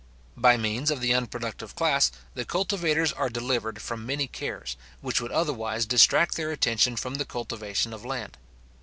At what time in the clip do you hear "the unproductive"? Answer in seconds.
0.99-1.75